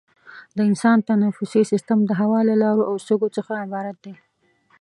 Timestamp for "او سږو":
2.89-3.27